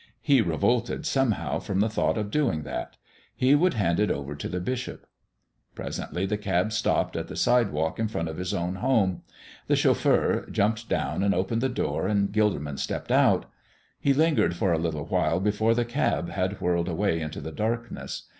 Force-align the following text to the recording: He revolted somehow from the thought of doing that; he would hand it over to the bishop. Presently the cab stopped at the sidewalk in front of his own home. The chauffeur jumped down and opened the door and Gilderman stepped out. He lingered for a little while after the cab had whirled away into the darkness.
He 0.23 0.41
revolted 0.41 1.05
somehow 1.05 1.59
from 1.59 1.79
the 1.79 1.87
thought 1.87 2.17
of 2.17 2.31
doing 2.31 2.63
that; 2.63 2.97
he 3.35 3.53
would 3.53 3.75
hand 3.75 3.99
it 3.99 4.09
over 4.09 4.33
to 4.33 4.49
the 4.49 4.59
bishop. 4.59 5.05
Presently 5.75 6.25
the 6.25 6.39
cab 6.39 6.73
stopped 6.73 7.15
at 7.15 7.27
the 7.27 7.35
sidewalk 7.35 7.99
in 7.99 8.07
front 8.07 8.27
of 8.27 8.37
his 8.37 8.51
own 8.51 8.77
home. 8.77 9.21
The 9.67 9.75
chauffeur 9.75 10.47
jumped 10.49 10.89
down 10.89 11.21
and 11.21 11.35
opened 11.35 11.61
the 11.61 11.69
door 11.69 12.07
and 12.07 12.31
Gilderman 12.31 12.79
stepped 12.79 13.11
out. 13.11 13.45
He 13.99 14.11
lingered 14.11 14.55
for 14.55 14.73
a 14.73 14.79
little 14.79 15.05
while 15.05 15.37
after 15.47 15.73
the 15.75 15.85
cab 15.85 16.29
had 16.29 16.59
whirled 16.59 16.89
away 16.89 17.21
into 17.21 17.39
the 17.39 17.51
darkness. 17.51 18.23